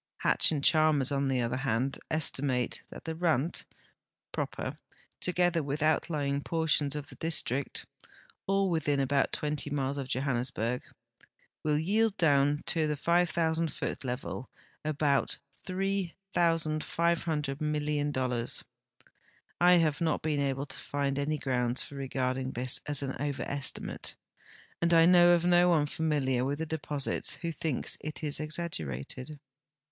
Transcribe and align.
Hatch 0.17 0.49
and 0.51 0.63
Chalmers, 0.63 1.11
on 1.11 1.27
the 1.27 1.41
other 1.43 1.57
hand, 1.57 1.99
estimate 2.09 2.81
that 2.89 3.03
the 3.05 3.13
Rand 3.13 3.63
proper, 4.31 4.75
together 5.19 5.61
Avith 5.61 5.83
outlying 5.83 6.41
])ortions 6.41 6.95
of 6.95 7.05
the 7.09 7.15
district 7.17 7.85
(all 8.47 8.67
Avithin 8.71 8.99
about 8.99 9.31
20 9.31 9.69
miles 9.69 9.99
of 9.99 10.07
Johannesburg), 10.07 10.81
Avill 11.63 11.85
yield 11.85 12.17
doAvn 12.17 12.65
to 12.65 12.87
the 12.87 12.97
5,000 12.97 13.71
foot 13.71 14.03
level 14.03 14.49
about 14.83 15.37
3,500 15.67 17.61
million 17.61 18.11
dollars. 18.11 18.63
I 19.59 19.73
have 19.73 20.01
not 20.01 20.23
been 20.23 20.39
able 20.41 20.65
to 20.65 20.79
find 20.79 21.19
any 21.19 21.37
grounds 21.37 21.83
for 21.83 21.93
regarding 21.93 22.53
this 22.53 22.81
as 22.87 23.03
an 23.03 23.15
overestimate, 23.21 24.15
and 24.81 24.95
I 24.95 25.05
know 25.05 25.33
of 25.33 25.45
no 25.45 25.69
one 25.69 25.85
familiar 25.85 26.41
Avith 26.43 26.57
the 26.57 26.65
de])Osits 26.65 27.37
Avho 27.37 27.55
thinks 27.59 27.99
it 28.01 28.23
exaggerated. 28.23 29.39